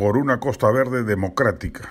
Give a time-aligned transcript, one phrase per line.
[0.00, 1.90] por una Costa Verde democrática.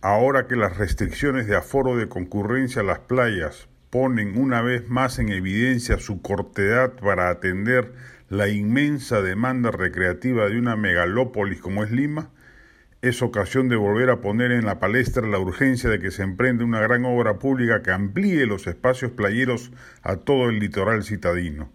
[0.00, 5.18] Ahora que las restricciones de aforo de concurrencia a las playas ponen una vez más
[5.18, 7.94] en evidencia su cortedad para atender
[8.28, 12.30] la inmensa demanda recreativa de una megalópolis como es Lima,
[13.02, 16.64] es ocasión de volver a poner en la palestra la urgencia de que se emprenda
[16.64, 21.72] una gran obra pública que amplíe los espacios playeros a todo el litoral citadino.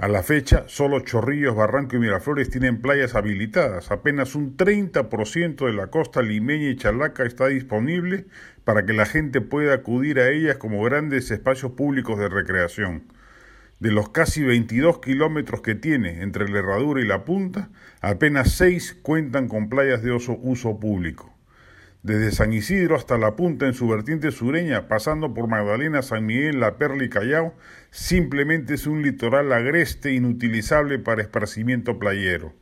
[0.00, 3.90] A la fecha, solo Chorrillos, Barranco y Miraflores tienen playas habilitadas.
[3.90, 8.24] Apenas un 30% de la costa limeña y chalaca está disponible
[8.64, 13.12] para que la gente pueda acudir a ellas como grandes espacios públicos de recreación.
[13.78, 17.68] De los casi 22 kilómetros que tiene entre la herradura y la punta,
[18.00, 21.30] apenas 6 cuentan con playas de uso público
[22.02, 26.60] desde San Isidro hasta La Punta en su vertiente sureña, pasando por Magdalena, San Miguel,
[26.60, 27.54] La Perla y Callao,
[27.90, 32.54] simplemente es un litoral agreste inutilizable para esparcimiento playero.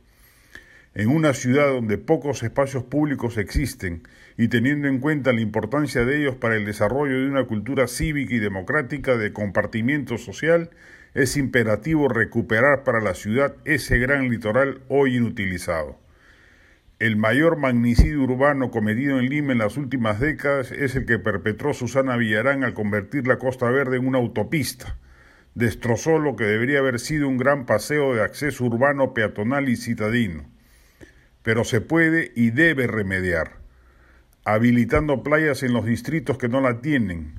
[0.93, 4.03] En una ciudad donde pocos espacios públicos existen
[4.37, 8.33] y teniendo en cuenta la importancia de ellos para el desarrollo de una cultura cívica
[8.33, 10.71] y democrática de compartimiento social,
[11.13, 15.97] es imperativo recuperar para la ciudad ese gran litoral hoy inutilizado.
[16.99, 21.73] El mayor magnicidio urbano cometido en Lima en las últimas décadas es el que perpetró
[21.73, 24.97] Susana Villarán al convertir la Costa Verde en una autopista.
[25.55, 30.43] Destrozó lo que debería haber sido un gran paseo de acceso urbano, peatonal y citadino.
[31.41, 33.59] Pero se puede y debe remediar,
[34.43, 37.35] habilitando playas en los distritos que no la tienen,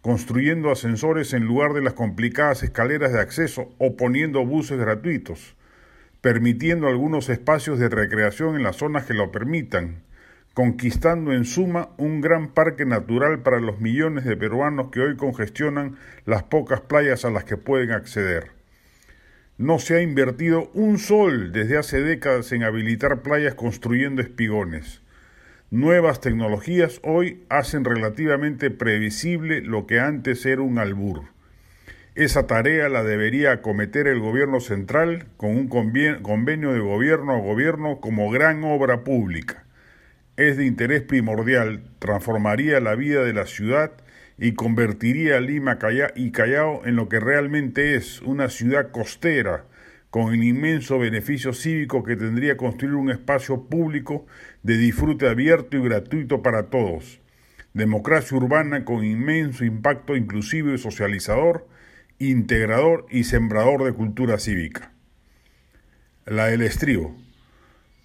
[0.00, 5.55] construyendo ascensores en lugar de las complicadas escaleras de acceso o poniendo buses gratuitos
[6.26, 10.02] permitiendo algunos espacios de recreación en las zonas que lo permitan,
[10.54, 15.98] conquistando en suma un gran parque natural para los millones de peruanos que hoy congestionan
[16.24, 18.50] las pocas playas a las que pueden acceder.
[19.56, 25.02] No se ha invertido un sol desde hace décadas en habilitar playas construyendo espigones.
[25.70, 31.35] Nuevas tecnologías hoy hacen relativamente previsible lo que antes era un albur.
[32.16, 38.00] Esa tarea la debería acometer el gobierno central con un convenio de gobierno a gobierno
[38.00, 39.66] como gran obra pública.
[40.38, 43.92] Es de interés primordial, transformaría la vida de la ciudad
[44.38, 45.78] y convertiría a Lima
[46.14, 49.66] y Callao en lo que realmente es, una ciudad costera,
[50.08, 54.24] con el inmenso beneficio cívico que tendría construir un espacio público
[54.62, 57.20] de disfrute abierto y gratuito para todos.
[57.74, 61.68] Democracia urbana con inmenso impacto inclusivo y socializador,
[62.18, 64.90] integrador y sembrador de cultura cívica.
[66.24, 67.14] La del estribo,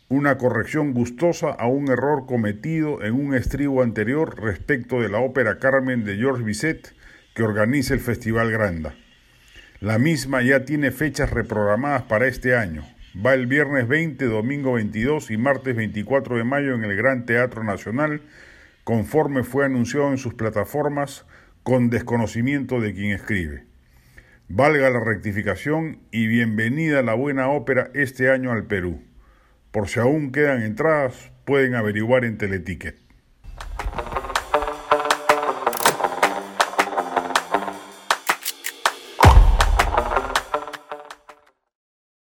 [0.09, 5.59] una corrección gustosa a un error cometido en un estribo anterior respecto de la ópera
[5.59, 6.93] Carmen de Georges Bizet
[7.33, 8.93] que organiza el Festival Granda.
[9.79, 12.83] La misma ya tiene fechas reprogramadas para este año.
[13.25, 17.63] Va el viernes 20, domingo 22 y martes 24 de mayo en el Gran Teatro
[17.63, 18.21] Nacional,
[18.83, 21.25] conforme fue anunciado en sus plataformas
[21.63, 23.70] con desconocimiento de quien escribe.
[24.53, 29.01] Valga la rectificación y bienvenida la buena ópera este año al Perú.
[29.71, 32.97] Por si aún quedan entradas, pueden averiguar en Teleticket.